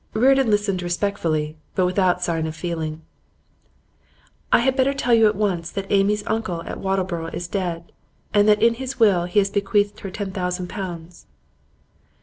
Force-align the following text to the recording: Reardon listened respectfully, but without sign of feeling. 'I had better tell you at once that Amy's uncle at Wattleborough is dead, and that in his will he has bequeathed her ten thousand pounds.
Reardon 0.15 0.49
listened 0.49 0.81
respectfully, 0.81 1.57
but 1.75 1.85
without 1.85 2.23
sign 2.23 2.47
of 2.47 2.55
feeling. 2.55 3.03
'I 4.51 4.59
had 4.61 4.75
better 4.75 4.95
tell 4.95 5.13
you 5.13 5.27
at 5.27 5.35
once 5.35 5.69
that 5.69 5.85
Amy's 5.91 6.23
uncle 6.25 6.63
at 6.63 6.79
Wattleborough 6.79 7.31
is 7.35 7.47
dead, 7.47 7.91
and 8.33 8.47
that 8.47 8.63
in 8.63 8.73
his 8.73 8.99
will 8.99 9.25
he 9.25 9.37
has 9.37 9.51
bequeathed 9.51 9.99
her 9.99 10.09
ten 10.09 10.31
thousand 10.31 10.69
pounds. 10.69 11.27